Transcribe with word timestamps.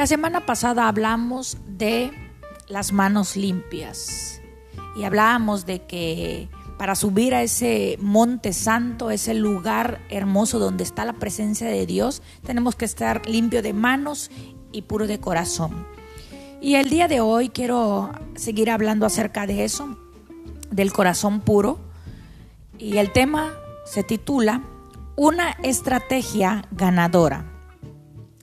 La 0.00 0.06
semana 0.06 0.46
pasada 0.46 0.88
hablamos 0.88 1.58
de 1.66 2.10
las 2.68 2.90
manos 2.90 3.36
limpias 3.36 4.40
y 4.96 5.02
hablábamos 5.02 5.66
de 5.66 5.82
que 5.82 6.48
para 6.78 6.94
subir 6.94 7.34
a 7.34 7.42
ese 7.42 7.98
monte 8.00 8.54
santo, 8.54 9.10
ese 9.10 9.34
lugar 9.34 10.00
hermoso 10.08 10.58
donde 10.58 10.84
está 10.84 11.04
la 11.04 11.12
presencia 11.12 11.66
de 11.66 11.84
Dios, 11.84 12.22
tenemos 12.46 12.76
que 12.76 12.86
estar 12.86 13.28
limpio 13.28 13.60
de 13.60 13.74
manos 13.74 14.30
y 14.72 14.80
puro 14.80 15.06
de 15.06 15.20
corazón. 15.20 15.86
Y 16.62 16.76
el 16.76 16.88
día 16.88 17.06
de 17.06 17.20
hoy 17.20 17.50
quiero 17.50 18.10
seguir 18.36 18.70
hablando 18.70 19.04
acerca 19.04 19.46
de 19.46 19.64
eso, 19.66 19.98
del 20.70 20.94
corazón 20.94 21.42
puro. 21.42 21.78
Y 22.78 22.96
el 22.96 23.12
tema 23.12 23.52
se 23.84 24.02
titula 24.02 24.62
Una 25.14 25.50
estrategia 25.62 26.64
ganadora. 26.70 27.44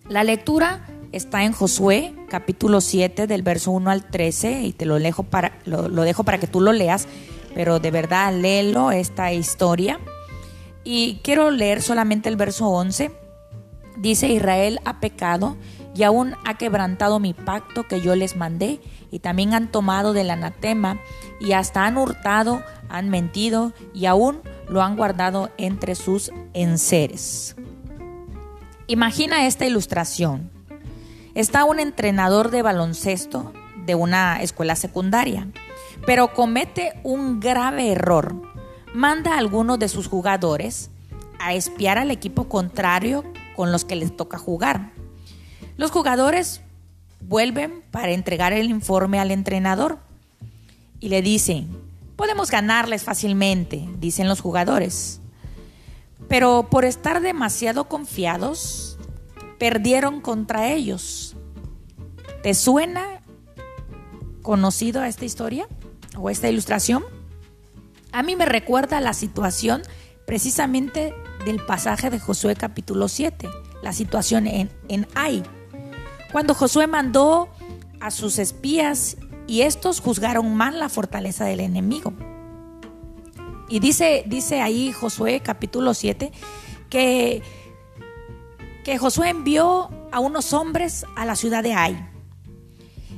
La 0.08 0.24
lectura 0.24 0.87
está 1.12 1.44
en 1.44 1.52
Josué 1.52 2.14
capítulo 2.30 2.82
7 2.82 3.28
del 3.28 3.42
verso 3.42 3.72
1 3.72 3.90
al 3.90 4.06
13 4.06 4.64
y 4.64 4.74
te 4.74 4.86
lo 4.86 5.00
dejo 5.00 5.24
para, 5.24 5.60
lo, 5.66 5.90
dejo 5.90 6.24
para 6.24 6.40
que 6.40 6.48
tú 6.48 6.62
lo 6.62 6.74
leas, 6.74 7.08
pero 7.56 7.80
de 7.80 7.92
verdad 7.92 8.34
léelo 8.34 8.92
esta 8.92 9.32
historia. 9.34 10.00
Y 10.84 11.20
quiero 11.24 11.52
leer 11.52 11.82
solamente 11.82 12.30
el 12.30 12.36
verso 12.36 12.68
11. 12.70 13.12
Dice, 13.98 14.30
Israel 14.30 14.80
ha 14.86 15.00
pecado 15.00 15.58
y 15.96 16.04
aún 16.04 16.36
ha 16.46 16.58
quebrantado 16.58 17.20
mi 17.20 17.34
pacto 17.34 17.88
que 17.88 18.02
yo 18.02 18.16
les 18.16 18.36
mandé 18.36 18.80
y 19.12 19.20
también 19.20 19.54
han 19.54 19.72
tomado 19.72 20.14
del 20.14 20.30
anatema 20.30 21.00
y 21.40 21.54
hasta 21.54 21.86
han 21.86 21.98
hurtado, 21.98 22.62
han 22.90 23.10
mentido 23.10 23.74
y 23.94 24.06
aún 24.06 24.40
lo 24.70 24.82
han 24.82 24.96
guardado 24.96 25.50
entre 25.58 25.96
sus 25.96 26.32
enseres. 26.54 27.56
Imagina 28.88 29.48
esta 29.48 29.66
ilustración. 29.66 30.57
Está 31.38 31.66
un 31.66 31.80
entrenador 31.80 32.50
de 32.50 32.64
baloncesto 32.64 33.54
de 33.86 33.94
una 33.94 34.42
escuela 34.42 34.76
secundaria, 34.76 35.48
pero 36.04 36.34
comete 36.34 37.00
un 37.04 37.40
grave 37.40 37.92
error. 37.92 38.34
Manda 38.96 39.36
a 39.36 39.38
algunos 39.38 39.78
de 39.78 39.88
sus 39.88 40.08
jugadores 40.08 40.90
a 41.40 41.54
espiar 41.54 42.00
al 42.00 42.10
equipo 42.10 42.50
contrario 42.50 43.24
con 43.56 43.72
los 43.72 43.86
que 43.86 43.96
les 43.96 44.18
toca 44.18 44.40
jugar. 44.40 44.90
Los 45.78 45.92
jugadores 45.92 46.62
vuelven 47.22 47.84
para 47.92 48.14
entregar 48.14 48.52
el 48.52 48.72
informe 48.72 49.20
al 49.20 49.30
entrenador 49.30 50.00
y 51.00 51.10
le 51.10 51.22
dicen, 51.22 51.70
podemos 52.16 52.50
ganarles 52.50 53.04
fácilmente, 53.04 53.88
dicen 54.00 54.28
los 54.28 54.42
jugadores. 54.42 55.22
Pero 56.28 56.66
por 56.72 56.84
estar 56.84 57.22
demasiado 57.22 57.84
confiados, 57.84 58.97
perdieron 59.58 60.22
contra 60.22 60.72
ellos. 60.72 61.36
¿Te 62.44 62.54
suena 62.54 63.22
conocido 64.42 65.02
a 65.02 65.08
esta 65.08 65.26
historia 65.26 65.68
o 66.18 66.30
esta 66.30 66.50
ilustración? 66.50 67.04
A 68.12 68.24
mí 68.24 68.36
me 68.36 68.46
recuerda 68.46 69.02
la 69.02 69.14
situación 69.14 69.82
precisamente 70.26 71.14
del 71.46 71.64
pasaje 71.66 72.10
de 72.10 72.20
Josué 72.20 72.56
capítulo 72.56 73.08
7, 73.08 73.50
la 73.82 73.94
situación 73.94 74.48
en, 74.48 74.70
en 74.88 75.08
Ai. 75.16 75.44
Cuando 76.32 76.54
Josué 76.54 76.88
mandó 76.88 77.50
a 78.00 78.12
sus 78.12 78.38
espías 78.40 79.18
y 79.48 79.62
estos 79.62 80.02
juzgaron 80.02 80.56
mal 80.56 80.80
la 80.80 80.90
fortaleza 80.90 81.46
del 81.46 81.62
enemigo. 81.62 82.14
Y 83.70 83.80
dice, 83.80 84.24
dice 84.28 84.62
ahí 84.62 84.92
Josué 84.92 85.42
capítulo 85.42 85.94
7 85.94 86.32
que 86.90 87.42
que 88.88 88.98
Josué 88.98 89.28
envió 89.32 89.90
a 90.14 90.22
unos 90.22 90.54
hombres 90.54 91.06
a 91.18 91.26
la 91.26 91.36
ciudad 91.36 91.62
de 91.62 91.74
Ai 91.74 92.10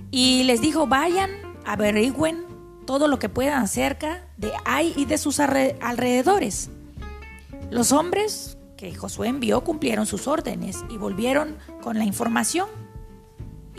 y 0.09 0.41
les 0.45 0.61
dijo, 0.61 0.87
vayan, 0.87 1.29
averigüen 1.63 2.43
todo 2.87 3.07
lo 3.07 3.19
que 3.19 3.29
puedan 3.29 3.61
acerca 3.61 4.25
de 4.35 4.51
Ai 4.65 4.93
y 4.95 5.05
de 5.05 5.19
sus 5.19 5.39
alrededores. 5.39 6.71
Los 7.69 7.91
hombres 7.91 8.57
que 8.77 8.95
Josué 8.95 9.27
envió 9.27 9.63
cumplieron 9.63 10.07
sus 10.07 10.27
órdenes 10.27 10.83
y 10.89 10.97
volvieron 10.97 11.55
con 11.83 11.99
la 11.99 12.03
información. 12.03 12.67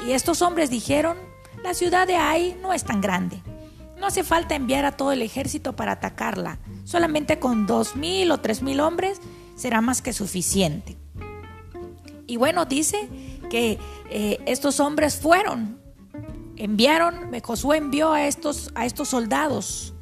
Y 0.07 0.13
estos 0.13 0.43
hombres 0.43 0.71
dijeron, 0.71 1.17
la 1.65 1.75
ciudad 1.75 2.07
de 2.07 2.15
Ai 2.15 2.57
no 2.63 2.73
es 2.73 2.85
tan 2.85 3.01
grande. 3.01 3.43
No 3.99 4.07
hace 4.07 4.23
falta 4.23 4.55
enviar 4.55 4.85
a 4.85 4.97
todo 4.97 5.11
el 5.11 5.23
ejército 5.23 5.75
para 5.75 5.91
atacarla. 5.91 6.61
Solamente 6.85 7.41
con 7.41 7.67
dos 7.67 7.97
mil 7.97 8.31
o 8.31 8.39
tres 8.39 8.63
mil 8.63 8.79
hombres 8.79 9.21
será 9.57 9.81
más 9.81 10.03
que 10.03 10.13
suficiente. 10.13 10.97
Y 12.31 12.37
bueno, 12.37 12.65
dice 12.65 13.09
que 13.51 13.77
eh, 14.09 14.39
estos 14.47 14.79
hombres 14.79 15.17
fueron, 15.17 15.81
enviaron, 16.55 17.29
Josué 17.43 17.79
envió 17.79 18.13
a 18.13 18.29
estos, 18.29 18.71
a 18.77 18.87
estos 18.87 19.09
soldados. 19.09 19.95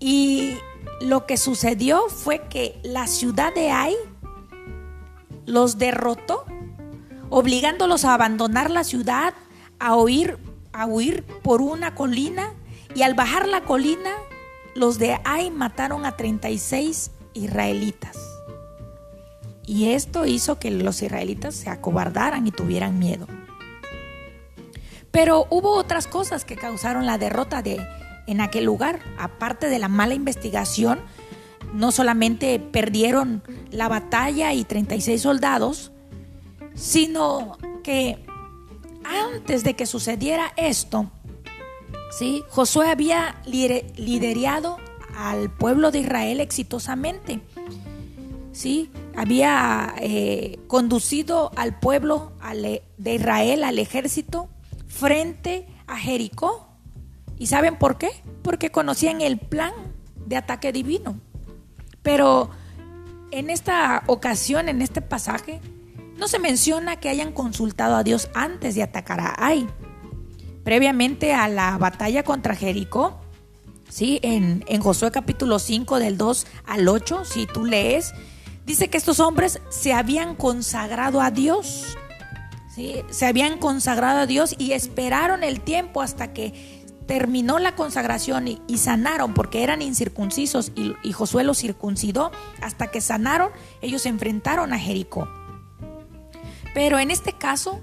Y 0.00 0.56
lo 1.00 1.26
que 1.26 1.36
sucedió 1.36 2.08
fue 2.08 2.48
que 2.48 2.80
la 2.82 3.06
ciudad 3.06 3.54
de 3.54 3.70
Ai 3.70 3.94
los 5.46 5.78
derrotó, 5.78 6.44
obligándolos 7.28 8.04
a 8.04 8.14
abandonar 8.14 8.68
la 8.68 8.82
ciudad, 8.82 9.32
a 9.78 9.94
huir, 9.94 10.38
a 10.72 10.86
huir 10.86 11.24
por 11.24 11.62
una 11.62 11.94
colina. 11.94 12.52
Y 12.96 13.02
al 13.02 13.14
bajar 13.14 13.46
la 13.46 13.60
colina, 13.60 14.10
los 14.74 14.98
de 14.98 15.20
Ai 15.22 15.52
mataron 15.52 16.04
a 16.04 16.16
36 16.16 17.12
israelitas. 17.32 18.29
Y 19.70 19.92
esto 19.92 20.26
hizo 20.26 20.58
que 20.58 20.72
los 20.72 21.00
israelitas 21.00 21.54
se 21.54 21.70
acobardaran 21.70 22.44
y 22.44 22.50
tuvieran 22.50 22.98
miedo. 22.98 23.28
Pero 25.12 25.46
hubo 25.48 25.74
otras 25.76 26.08
cosas 26.08 26.44
que 26.44 26.56
causaron 26.56 27.06
la 27.06 27.18
derrota 27.18 27.62
de 27.62 27.80
en 28.26 28.40
aquel 28.40 28.64
lugar, 28.64 28.98
aparte 29.16 29.68
de 29.68 29.78
la 29.78 29.86
mala 29.86 30.14
investigación, 30.14 30.98
no 31.72 31.92
solamente 31.92 32.58
perdieron 32.58 33.44
la 33.70 33.86
batalla 33.86 34.52
y 34.54 34.64
36 34.64 35.22
soldados, 35.22 35.92
sino 36.74 37.56
que 37.84 38.24
antes 39.04 39.62
de 39.62 39.76
que 39.76 39.86
sucediera 39.86 40.52
esto, 40.56 41.12
¿sí? 42.18 42.42
Josué 42.48 42.90
había 42.90 43.40
liderado 43.46 44.78
al 45.16 45.48
pueblo 45.48 45.92
de 45.92 46.00
Israel 46.00 46.40
exitosamente. 46.40 47.40
¿Sí? 48.52 48.90
había 49.16 49.94
eh, 50.00 50.58
conducido 50.66 51.50
al 51.56 51.78
pueblo 51.78 52.32
de 52.96 53.14
Israel, 53.14 53.64
al 53.64 53.78
ejército, 53.78 54.48
frente 54.86 55.66
a 55.86 55.96
Jericó. 55.96 56.68
¿Y 57.38 57.46
saben 57.46 57.76
por 57.76 57.98
qué? 57.98 58.10
Porque 58.42 58.70
conocían 58.70 59.20
el 59.20 59.38
plan 59.38 59.72
de 60.26 60.36
ataque 60.36 60.72
divino. 60.72 61.18
Pero 62.02 62.50
en 63.30 63.50
esta 63.50 64.02
ocasión, 64.06 64.68
en 64.68 64.82
este 64.82 65.00
pasaje, 65.00 65.60
no 66.16 66.28
se 66.28 66.38
menciona 66.38 66.96
que 66.96 67.08
hayan 67.08 67.32
consultado 67.32 67.96
a 67.96 68.04
Dios 68.04 68.28
antes 68.34 68.74
de 68.74 68.82
atacar 68.82 69.20
a 69.20 69.34
Ai. 69.38 69.66
Previamente 70.64 71.32
a 71.32 71.48
la 71.48 71.78
batalla 71.78 72.22
contra 72.24 72.54
Jericó, 72.54 73.20
¿sí? 73.88 74.20
en, 74.22 74.62
en 74.66 74.82
Josué 74.82 75.10
capítulo 75.10 75.58
5 75.58 75.98
del 75.98 76.18
2 76.18 76.46
al 76.66 76.88
8, 76.88 77.24
si 77.24 77.46
tú 77.46 77.64
lees, 77.64 78.12
dice 78.70 78.88
que 78.88 78.98
estos 78.98 79.18
hombres 79.18 79.60
se 79.68 79.92
habían 79.92 80.36
consagrado 80.36 81.20
a 81.20 81.32
Dios. 81.32 81.96
¿sí? 82.72 83.02
Se 83.10 83.26
habían 83.26 83.58
consagrado 83.58 84.20
a 84.20 84.26
Dios 84.26 84.54
y 84.58 84.72
esperaron 84.72 85.42
el 85.42 85.60
tiempo 85.60 86.02
hasta 86.02 86.32
que 86.32 86.84
terminó 87.06 87.58
la 87.58 87.74
consagración 87.74 88.46
y, 88.46 88.78
sanaron, 88.78 89.34
porque 89.34 89.64
eran 89.64 89.82
incircuncisos 89.82 90.70
y, 90.76 90.94
y 91.02 91.12
Josué 91.12 91.42
los 91.42 91.58
circuncidó. 91.58 92.30
Hasta 92.62 92.92
que 92.92 93.00
sanaron, 93.00 93.50
ellos 93.82 94.02
se 94.02 94.08
enfrentaron 94.08 94.72
a 94.72 94.78
Jericó. 94.78 95.28
Pero 96.72 97.00
en 97.00 97.10
este 97.10 97.32
caso, 97.32 97.80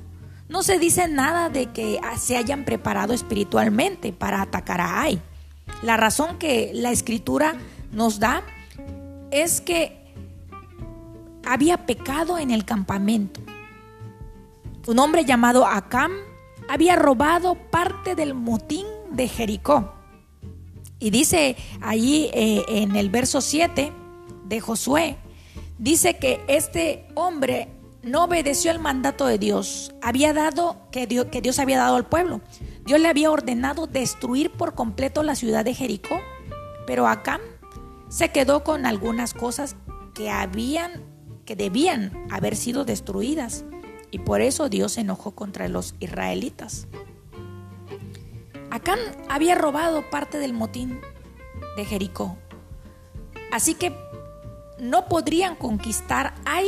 no 0.47 0.63
se 0.63 0.79
dice 0.79 1.09
nada 1.09 1.49
de 1.49 1.65
que 1.65 1.99
se 2.17 2.37
hayan 2.37 2.63
preparado 2.63 3.13
espiritualmente 3.13 4.13
para 4.13 4.41
atacar 4.41 4.79
a 4.79 5.01
Ai. 5.01 5.21
La 5.81 5.97
razón 5.97 6.37
que 6.37 6.71
la 6.73 6.91
escritura 6.91 7.55
nos 7.91 8.21
da 8.21 8.41
es 9.31 9.59
que 9.59 9.96
había 11.47 11.85
pecado 11.85 12.37
en 12.37 12.51
el 12.51 12.65
campamento. 12.65 13.39
Un 14.85 14.99
hombre 14.99 15.25
llamado 15.25 15.65
Acam 15.65 16.11
había 16.69 16.95
robado 16.95 17.55
parte 17.55 18.15
del 18.15 18.33
motín 18.33 18.85
de 19.11 19.27
Jericó. 19.27 19.93
Y 20.99 21.09
dice 21.09 21.55
allí 21.81 22.29
eh, 22.33 22.63
en 22.67 22.95
el 22.95 23.09
verso 23.09 23.41
7 23.41 23.91
de 24.45 24.59
Josué, 24.59 25.17
dice 25.77 26.17
que 26.17 26.43
este 26.47 27.07
hombre 27.15 27.69
no 28.01 28.23
obedeció 28.23 28.71
el 28.71 28.79
mandato 28.79 29.25
de 29.25 29.37
Dios, 29.37 29.93
había 30.01 30.33
dado 30.33 30.77
que 30.91 31.07
Dios, 31.07 31.27
que 31.27 31.41
Dios 31.41 31.59
había 31.59 31.77
dado 31.77 31.97
al 31.97 32.05
pueblo. 32.05 32.41
Dios 32.85 32.99
le 32.99 33.09
había 33.09 33.31
ordenado 33.31 33.85
destruir 33.85 34.51
por 34.51 34.75
completo 34.75 35.23
la 35.23 35.35
ciudad 35.35 35.65
de 35.65 35.73
Jericó, 35.73 36.19
pero 36.85 37.07
Acam 37.07 37.41
se 38.09 38.31
quedó 38.31 38.63
con 38.63 38.85
algunas 38.85 39.33
cosas 39.33 39.75
que 40.13 40.29
habían 40.29 41.03
que 41.47 41.55
debían 41.55 42.27
haber 42.29 42.55
sido 42.55 42.85
destruidas 42.85 43.63
y 44.11 44.19
por 44.19 44.41
eso 44.41 44.69
Dios 44.69 44.91
se 44.91 45.01
enojó 45.01 45.31
contra 45.31 45.67
los 45.69 45.95
israelitas. 45.99 46.87
Acán 48.69 48.99
había 49.29 49.55
robado 49.55 50.07
parte 50.11 50.37
del 50.37 50.53
motín 50.53 50.99
de 51.77 51.85
Jericó, 51.85 52.37
así 53.51 53.73
que 53.73 53.95
no 54.77 55.07
podrían 55.07 55.55
conquistar 55.55 56.35
Ai 56.45 56.67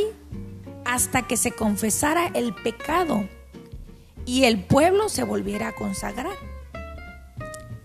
hasta 0.85 1.27
que 1.27 1.37
se 1.37 1.51
confesara 1.51 2.31
el 2.33 2.55
pecado 2.55 3.27
y 4.25 4.45
el 4.45 4.63
pueblo 4.63 5.09
se 5.09 5.23
volviera 5.23 5.67
a 5.67 5.75
consagrar. 5.75 6.37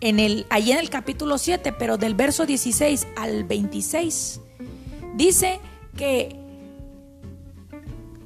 En 0.01 0.21
el, 0.21 0.47
allí 0.49 0.71
en 0.71 0.79
el 0.79 0.91
capítulo 0.91 1.39
7, 1.39 1.73
pero 1.73 1.97
del 1.97 2.15
verso 2.15 2.47
16 2.47 3.09
al 3.17 3.45
26, 3.45 4.41
dice 5.17 5.61
que 5.97 6.44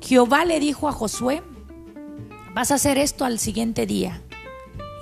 Jehová 0.09 0.47
le 0.47 0.59
dijo 0.59 0.89
a 0.89 0.93
Josué, 0.93 1.43
vas 2.55 2.71
a 2.71 2.77
hacer 2.77 2.97
esto 2.97 3.27
al 3.27 3.39
siguiente 3.39 3.85
día. 3.85 4.23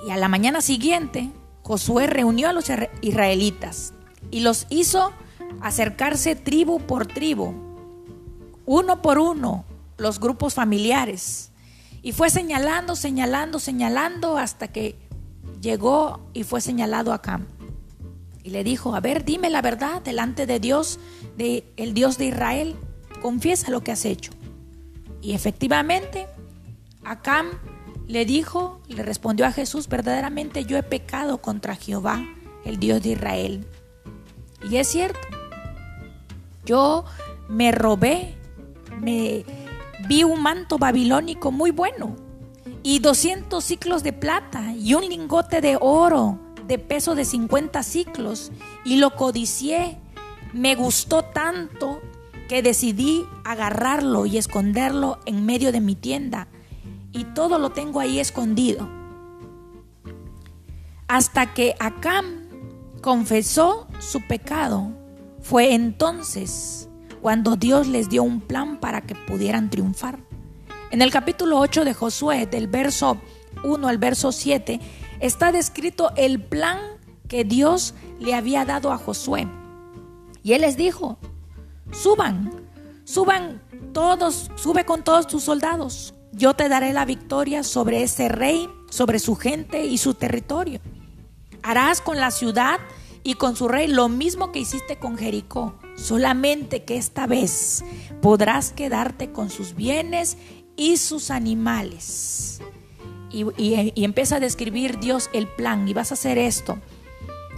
Y 0.05 0.11
a 0.11 0.17
la 0.17 0.27
mañana 0.27 0.61
siguiente, 0.61 1.31
Josué 1.63 2.09
reunió 2.09 2.49
a 2.49 2.53
los 2.53 2.65
israelitas 3.03 3.93
y 4.33 4.41
los 4.41 4.67
hizo 4.69 5.13
acercarse 5.61 6.35
tribu 6.35 6.81
por 6.81 7.07
tribu, 7.07 7.55
uno 8.65 9.01
por 9.01 9.21
uno, 9.21 9.65
los 9.97 10.19
grupos 10.19 10.55
familiares. 10.55 11.53
Y 12.03 12.11
fue 12.11 12.29
señalando, 12.29 12.97
señalando, 12.97 13.61
señalando 13.61 14.39
hasta 14.39 14.73
que 14.73 14.99
llegó 15.61 16.19
y 16.35 16.43
fue 16.43 16.61
señalado 16.61 17.13
acá. 17.13 17.43
Y 18.43 18.51
le 18.51 18.65
dijo, 18.65 18.97
a 18.97 19.01
ver, 19.01 19.25
dime 19.25 19.51
la 19.51 19.63
verdad 19.63 20.03
delante 20.03 20.47
de 20.47 20.59
Dios, 20.59 20.99
de 21.37 21.63
el 21.77 21.95
Dios 21.95 22.19
de 22.19 22.27
Israel, 22.27 22.75
confiesa 23.23 23.71
lo 23.71 23.85
que 23.85 23.93
has 23.93 24.05
hecho. 24.05 24.33
Y 25.27 25.35
efectivamente, 25.35 26.29
Acam 27.03 27.49
le 28.07 28.25
dijo, 28.25 28.81
le 28.87 29.03
respondió 29.03 29.45
a 29.47 29.51
Jesús, 29.51 29.89
verdaderamente 29.89 30.65
yo 30.65 30.77
he 30.77 30.85
pecado 30.85 31.39
contra 31.39 31.75
Jehová, 31.75 32.25
el 32.65 32.79
Dios 32.79 33.03
de 33.03 33.09
Israel. 33.09 33.67
Y 34.71 34.77
es 34.77 34.87
cierto, 34.87 35.19
yo 36.65 37.05
me 37.49 37.73
robé, 37.73 38.37
me 39.01 39.45
vi 40.07 40.23
un 40.23 40.41
manto 40.41 40.79
babilónico 40.79 41.51
muy 41.51 41.73
bueno 41.73 42.15
y 42.85 43.01
200 43.01 43.65
ciclos 43.65 44.05
de 44.05 44.13
plata 44.13 44.75
y 44.75 44.95
un 44.95 45.09
lingote 45.09 45.61
de 45.61 45.77
oro 45.81 46.39
de 46.69 46.79
peso 46.79 47.17
de 47.17 47.25
50 47.25 47.83
ciclos 47.83 48.53
y 48.85 48.99
lo 48.99 49.17
codicié. 49.17 49.99
Me 50.53 50.77
gustó 50.77 51.25
tanto 51.25 52.01
que 52.49 52.63
decidí 52.63 53.27
agarrarlo 53.45 54.27
y 54.27 54.39
esconderlo 54.39 55.19
en 55.27 55.45
medio 55.45 55.73
de 55.73 55.81
mi 55.81 55.95
tienda 55.95 56.49
y 57.13 57.25
todo 57.25 57.59
lo 57.59 57.71
tengo 57.71 58.01
ahí 58.01 58.21
escondido. 58.21 58.89
Hasta 61.09 61.55
que 61.55 61.75
Acam 61.79 62.47
confesó 63.01 63.87
su 64.01 64.21
pecado, 64.27 64.91
fue 65.41 65.75
entonces 65.75 66.89
cuando 67.23 67.57
Dios 67.57 67.87
les 67.89 68.09
dio 68.09 68.23
un 68.23 68.41
plan 68.41 68.79
para 68.79 69.01
que 69.01 69.15
pudieran 69.15 69.71
triunfar. 69.71 70.19
En 70.91 71.03
el 71.03 71.11
capítulo 71.11 71.59
8 71.59 71.85
de 71.85 71.95
Josué, 71.95 72.47
del 72.47 72.69
verso 72.69 73.19
1 73.65 73.89
al 73.89 73.99
verso 73.99 74.31
7, 74.31 74.81
está 75.21 75.53
descrito 75.53 76.13
el 76.17 76.41
plan 76.41 76.79
que 77.29 77.45
Dios 77.45 77.95
le 78.21 78.35
había 78.35 78.65
dado 78.65 78.93
a 78.93 78.99
Josué. 78.99 79.49
Y 80.43 80.53
él 80.53 80.61
les 80.61 80.77
dijo, 80.77 81.19
suban, 81.93 82.67
suban 83.05 83.63
todos, 83.93 84.51
sube 84.57 84.85
con 84.85 85.03
todos 85.03 85.27
tus 85.27 85.43
soldados. 85.43 86.15
Yo 86.33 86.55
te 86.55 86.69
daré 86.69 86.93
la 86.93 87.05
victoria 87.05 87.63
sobre 87.63 88.03
ese 88.03 88.29
rey, 88.29 88.69
sobre 88.91 89.19
su 89.19 89.37
gente 89.37 89.87
y 89.87 89.99
su 89.99 90.15
territorio. 90.15 90.81
Harás 91.63 92.01
con 92.01 92.19
la 92.21 92.31
ciudad 92.31 92.79
y 93.23 93.35
con 93.35 93.57
su 93.57 93.69
rey 93.69 93.89
lo 93.89 94.09
mismo 94.09 94.53
que 94.53 94.61
hiciste 94.61 94.99
con 94.99 95.17
Jericó, 95.17 95.75
solamente 95.97 96.85
que 96.85 96.97
esta 96.97 97.27
vez 97.27 97.85
podrás 98.23 98.71
quedarte 98.71 99.33
con 99.33 99.51
sus 99.51 99.75
bienes 99.75 100.37
y 100.77 100.99
sus 100.99 101.31
animales. 101.31 102.61
Y, 103.31 104.05
empieza 104.05 104.37
a 104.37 104.41
describir 104.41 104.99
Dios 105.01 105.29
el 105.33 105.49
plan 105.49 105.89
y 105.89 105.95
vas 105.95 106.11
a 106.11 106.15
hacer 106.15 106.39
esto. 106.39 106.79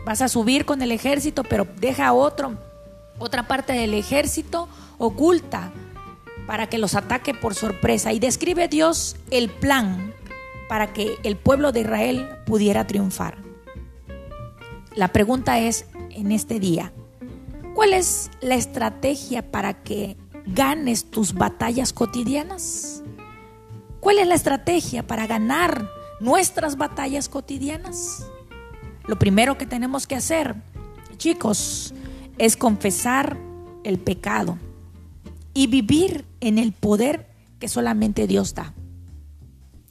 Vas 0.07 0.23
a 0.23 0.29
subir 0.29 0.65
con 0.65 0.81
el 0.81 0.91
ejército, 0.91 1.43
pero 1.45 1.67
deja 1.79 2.13
otro, 2.13 2.59
otra 3.19 3.49
parte 3.49 3.73
del 3.73 3.95
ejército 3.95 4.69
oculta 4.99 5.73
para 6.47 6.69
que 6.69 6.79
los 6.79 6.95
ataque 6.95 7.35
por 7.35 7.55
sorpresa. 7.55 8.13
Y 8.13 8.19
describe 8.19 8.69
Dios 8.69 9.17
el 9.31 9.51
plan 9.51 10.15
para 10.69 10.93
que 10.93 11.17
el 11.23 11.37
pueblo 11.37 11.73
de 11.73 11.81
Israel 11.81 12.29
pudiera 12.47 12.87
triunfar. 12.87 13.39
La 14.95 15.09
pregunta 15.09 15.59
es 15.59 15.87
en 16.11 16.33
este 16.33 16.59
día, 16.59 16.93
¿cuál 17.75 17.93
es 17.93 18.31
la 18.41 18.55
estrategia 18.55 19.51
para 19.51 19.83
que 19.83 20.17
ganes 20.47 21.11
tus 21.11 21.35
batallas 21.35 21.93
cotidianas? 21.93 23.03
¿Cuál 24.01 24.19
es 24.19 24.27
la 24.27 24.35
estrategia 24.35 25.07
para 25.07 25.27
ganar 25.27 25.89
nuestras 26.21 26.77
batallas 26.77 27.29
cotidianas? 27.29 28.27
Lo 29.07 29.19
primero 29.19 29.57
que 29.59 29.67
tenemos 29.67 30.07
que 30.07 30.17
hacer, 30.17 30.55
chicos, 31.17 31.95
es 32.39 32.57
confesar 32.57 33.37
el 33.85 33.99
pecado 33.99 34.59
y 35.55 35.67
vivir 35.67 36.25
en 36.41 36.59
el 36.59 36.73
poder 36.73 37.29
que 37.59 37.69
solamente 37.69 38.27
Dios 38.27 38.55
da. 38.55 38.75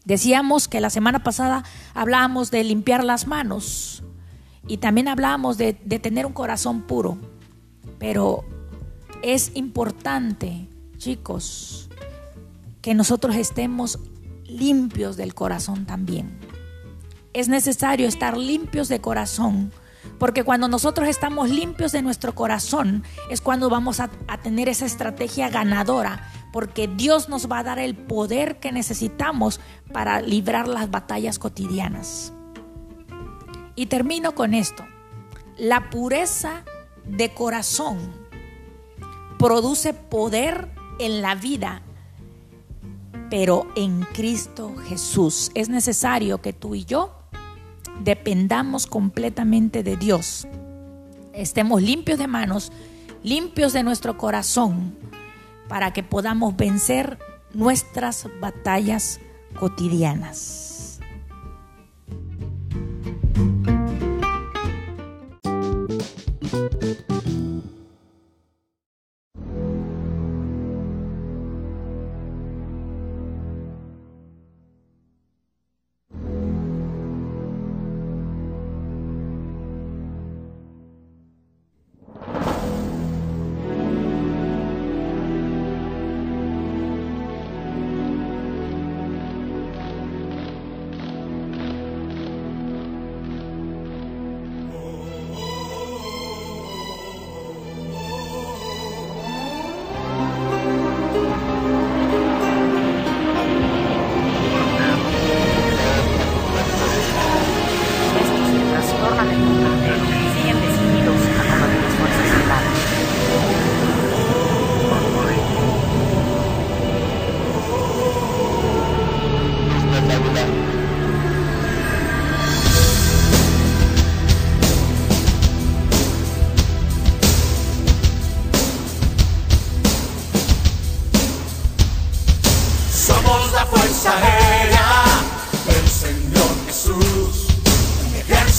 Decíamos 0.05 0.67
que 0.67 0.79
la 0.79 0.89
semana 0.89 1.23
pasada 1.23 1.63
hablábamos 1.93 2.49
de 2.49 2.63
limpiar 2.63 3.03
las 3.03 3.27
manos 3.27 4.03
y 4.65 4.77
también 4.77 5.09
hablábamos 5.09 5.57
de, 5.57 5.77
de 5.83 5.99
tener 5.99 6.25
un 6.25 6.33
corazón 6.33 6.81
puro, 6.83 7.17
pero 7.99 8.45
es 9.21 9.51
importante, 9.55 10.69
chicos, 10.97 11.89
que 12.81 12.93
nosotros 12.93 13.35
estemos 13.35 13.99
limpios 14.45 15.17
del 15.17 15.33
corazón 15.33 15.85
también. 15.85 16.39
Es 17.33 17.49
necesario 17.49 18.07
estar 18.07 18.37
limpios 18.37 18.87
de 18.87 19.01
corazón 19.01 19.71
porque 20.19 20.43
cuando 20.43 20.67
nosotros 20.67 21.07
estamos 21.07 21.49
limpios 21.49 21.91
de 21.91 22.01
nuestro 22.01 22.33
corazón 22.33 23.03
es 23.29 23.41
cuando 23.41 23.69
vamos 23.69 23.99
a, 23.99 24.09
tener 24.41 24.69
esa 24.69 24.85
estrategia 24.85 25.49
ganadora, 25.49 26.31
porque 26.51 26.87
Dios 26.87 27.29
nos 27.29 27.51
va 27.51 27.59
a 27.59 27.63
dar 27.63 27.79
el 27.79 27.95
poder 27.95 28.59
que 28.59 28.71
necesitamos 28.71 29.59
para 29.91 30.21
librar 30.21 30.67
las 30.67 30.89
batallas 30.89 31.39
cotidianas. 31.39 32.33
Y 33.75 33.87
termino 33.87 34.33
con 34.33 34.53
esto. 34.53 34.85
La 35.57 35.89
pureza 35.89 36.63
de 37.05 37.33
corazón 37.33 37.97
produce 39.37 39.93
poder 39.93 40.69
en 40.99 41.21
la 41.21 41.35
vida, 41.35 41.81
pero 43.29 43.67
en 43.75 44.01
Cristo 44.13 44.75
Jesús. 44.87 45.51
Es 45.53 45.69
necesario 45.69 46.41
que 46.41 46.53
tú 46.53 46.75
y 46.75 46.85
yo 46.85 47.16
dependamos 48.03 48.87
completamente 48.87 49.83
de 49.83 49.97
Dios. 49.97 50.47
Estemos 51.33 51.81
limpios 51.81 52.17
de 52.17 52.27
manos, 52.27 52.71
limpios 53.23 53.73
de 53.73 53.83
nuestro 53.83 54.17
corazón, 54.17 54.95
para 55.67 55.93
que 55.93 56.03
podamos 56.03 56.55
vencer 56.55 57.17
nuestras 57.53 58.27
batallas 58.39 59.19
cotidianas. 59.59 60.66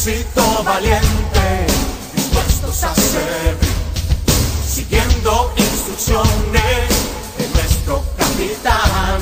Ejército 0.08 0.62
valiente, 0.64 1.66
dispuestos 2.14 2.84
a 2.84 2.94
servir, 2.94 3.58
siguiendo 4.66 5.52
instrucciones 5.56 6.88
de 7.36 7.48
nuestro 7.54 8.02
capitán, 8.16 9.20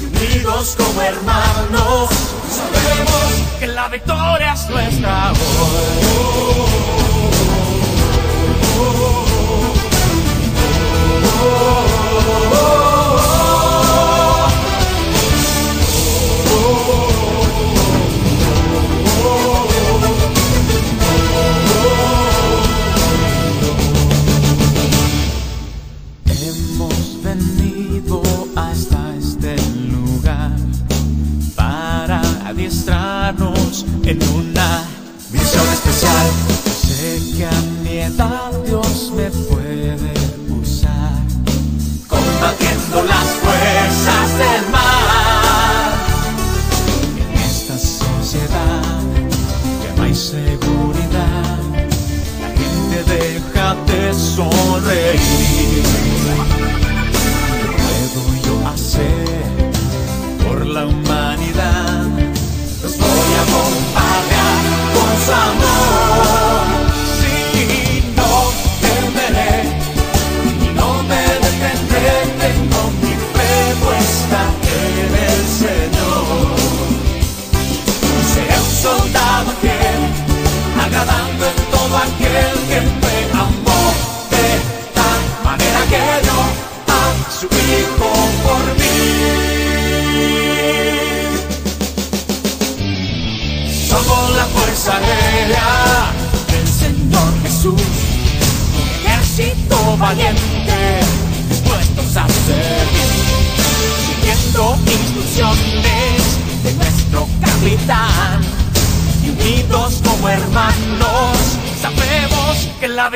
unidos 0.00 0.76
como 0.76 1.02
hermanos, 1.02 2.10
sabemos 2.50 3.58
que 3.58 3.66
la 3.66 3.88
victoria 3.88 4.52
es 4.52 4.70
nuestra 4.70 5.32
Hemos 12.48 12.85
deja 54.18 54.80
de 54.80 56.65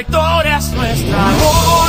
victoria 0.00 0.56
es 0.56 0.72
nuestra 0.72 1.26
hoy. 1.26 1.80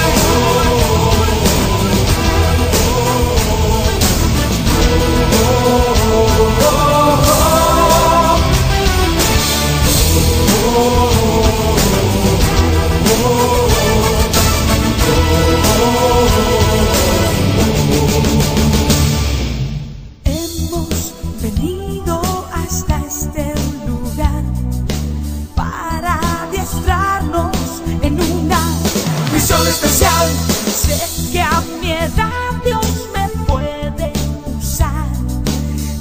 Especial, 29.60 30.27
Sé 30.65 30.98
que 31.31 31.41
a 31.41 31.62
mi 31.79 31.91
edad 31.91 32.31
Dios 32.65 32.86
me 33.13 33.27
puede 33.46 34.12
usar 34.58 35.08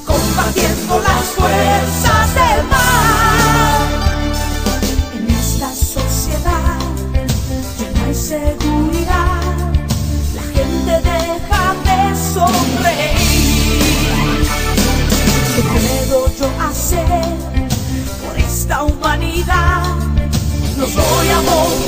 combatiendo 0.06 1.00
las 1.00 1.24
fuerzas 1.36 2.34
del 2.34 2.64
mal. 2.68 3.88
en 5.14 5.30
esta 5.30 5.74
sociedad. 5.74 6.78
Ya 7.78 7.90
no 7.98 8.06
hay 8.06 8.14
seguridad, 8.14 9.42
la 10.34 10.42
gente 10.54 10.92
deja 11.10 11.62
de 11.86 11.98
sonreír. 12.34 13.80
¿Qué 15.56 15.62
puedo 15.62 16.18
yo 16.38 16.48
hacer 16.68 17.24
por 18.24 18.34
esta 18.38 18.82
humanidad? 18.84 19.82
Los 20.78 20.94
voy 20.94 21.28
a 21.28 21.40
bombardear 21.40 21.79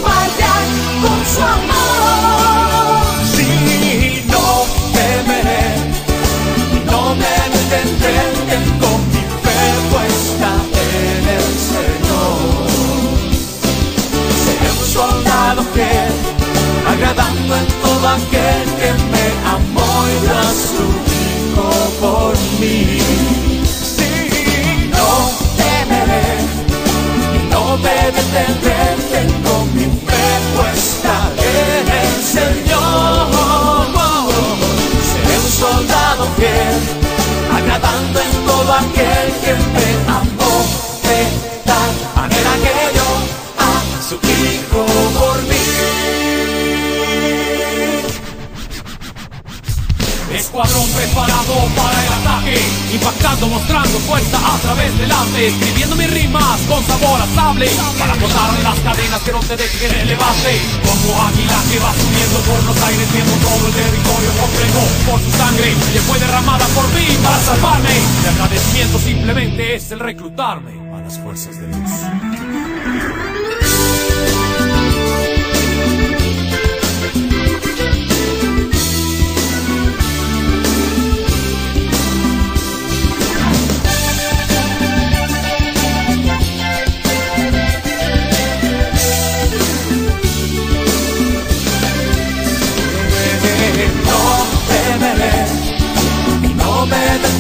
Mostrando 53.49 53.99
fuerza 54.01 54.39
a 54.39 54.59
través 54.59 54.97
del 54.99 55.11
arte 55.11 55.49
Escribiendo 55.49 55.97
mis 55.97 56.11
rimas 56.11 56.61
con 56.69 56.83
sabor 56.85 57.21
a 57.21 57.27
sable 57.35 57.69
Para 57.99 58.17
cortar 58.17 58.63
las 58.63 58.79
cadenas 58.81 59.21
que 59.23 59.33
no 59.33 59.41
te 59.41 59.57
dejen 59.57 59.93
elevarte 60.01 60.61
Como 60.87 61.23
águila 61.23 61.59
que 61.71 61.79
va 61.79 61.93
subiendo 61.93 62.39
por 62.47 62.63
los 62.65 62.83
aires 62.83 63.13
Viendo 63.13 63.33
todo 63.43 63.67
el 63.67 63.75
territorio 63.75 64.31
completo 64.41 64.81
por 65.11 65.21
su 65.21 65.31
sangre 65.37 65.75
Que 65.93 66.01
fue 66.01 66.19
derramada 66.19 66.67
por 66.69 66.87
mí 66.95 67.07
para 67.23 67.39
salvarme. 67.41 67.95
Mi 68.23 68.29
agradecimiento 68.29 68.99
simplemente 68.99 69.75
es 69.75 69.91
el 69.91 70.01
reclutarme. 70.01 70.73
A 70.95 71.01
las 71.01 71.19
fuerzas 71.19 71.59
de 71.61 71.67
luz 71.69 73.42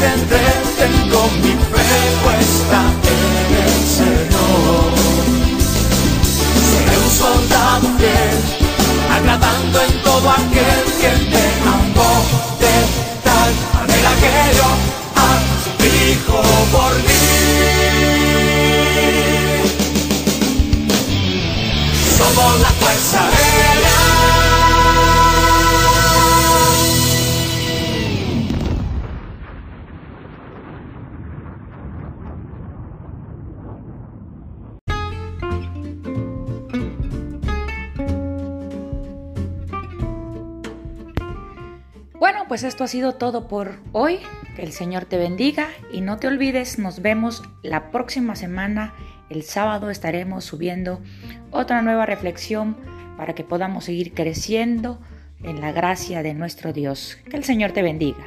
me 0.02 0.08
detendré, 0.08 0.38
tengo 0.78 1.30
mi 1.42 1.52
fe 1.52 1.92
puesta 2.22 3.11
Bueno, 42.32 42.48
pues 42.48 42.62
esto 42.64 42.82
ha 42.82 42.88
sido 42.88 43.12
todo 43.12 43.46
por 43.46 43.74
hoy. 43.92 44.20
Que 44.56 44.62
el 44.62 44.72
Señor 44.72 45.04
te 45.04 45.18
bendiga 45.18 45.68
y 45.92 46.00
no 46.00 46.16
te 46.16 46.28
olvides, 46.28 46.78
nos 46.78 47.02
vemos 47.02 47.42
la 47.62 47.90
próxima 47.90 48.36
semana. 48.36 48.94
El 49.28 49.42
sábado 49.42 49.90
estaremos 49.90 50.42
subiendo 50.42 51.02
otra 51.50 51.82
nueva 51.82 52.06
reflexión 52.06 52.78
para 53.18 53.34
que 53.34 53.44
podamos 53.44 53.84
seguir 53.84 54.14
creciendo 54.14 54.98
en 55.42 55.60
la 55.60 55.72
gracia 55.72 56.22
de 56.22 56.32
nuestro 56.32 56.72
Dios. 56.72 57.18
Que 57.28 57.36
el 57.36 57.44
Señor 57.44 57.72
te 57.72 57.82
bendiga. 57.82 58.24